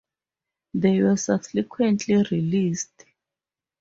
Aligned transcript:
They 0.73 0.99
were 1.03 1.15
subsequently 1.15 2.17
released. 2.31 3.05